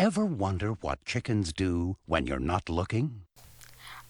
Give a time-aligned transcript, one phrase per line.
[0.00, 3.24] Ever wonder what chickens do when you're not looking?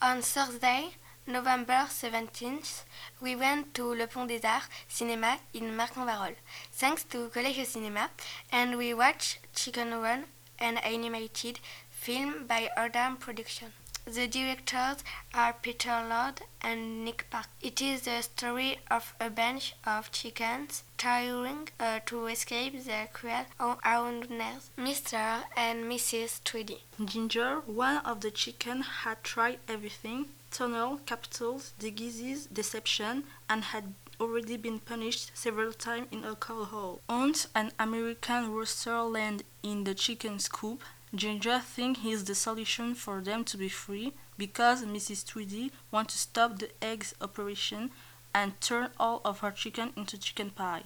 [0.01, 0.91] On Thursday,
[1.27, 2.85] November 17th,
[3.21, 6.37] we went to Le Pont des Arts Cinema in Marcq-en-Barœul,
[6.71, 8.08] thanks to Collège Cinéma,
[8.53, 10.26] and we watched Chicken Run,
[10.61, 11.58] an animated
[11.91, 13.72] film by Aardman Production.
[14.04, 15.02] The directors
[15.34, 17.48] are Peter Lord and Nick Park.
[17.61, 23.46] It is the story of a bunch of chickens trying uh, to escape their cruel
[23.87, 25.45] owners, Mr.
[25.57, 26.45] and Mrs.
[26.45, 26.83] Tweedy.
[27.03, 34.59] Ginger, one of the chickens, had tried everything tunnel, capitals, disguises, deception, and had already
[34.59, 37.01] been punished several times in alcohol.
[37.09, 40.82] Once an American rooster landed in the chicken's coop,
[41.15, 45.27] Ginger thinks he's the solution for them to be free because Mrs.
[45.27, 47.91] Tweedy wants to stop the eggs operation
[48.35, 50.85] and turn all of her chicken into chicken pie.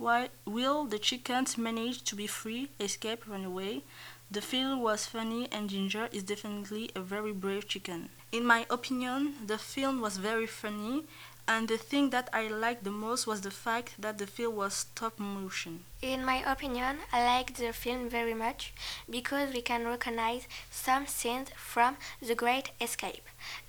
[0.00, 3.82] Why will the chickens manage to be free, escape, run away?
[4.32, 8.10] The film was funny and Ginger is definitely a very brave chicken.
[8.30, 11.02] In my opinion, the film was very funny
[11.48, 14.74] and the thing that I liked the most was the fact that the film was
[14.74, 15.84] stop motion.
[16.00, 18.72] In my opinion, I liked the film very much
[19.10, 23.26] because we can recognize some scenes from The Great Escape,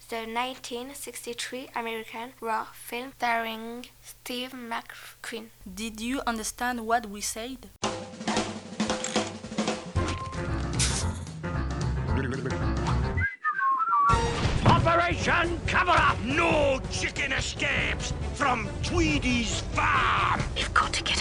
[0.10, 5.48] the 1963 American war film starring Steve McQueen.
[5.66, 7.70] Did you understand what we said?
[14.66, 16.20] Operation Cover Up!
[16.24, 20.42] No chicken escapes from Tweedy's farm!
[20.56, 21.21] We've got to get out of here.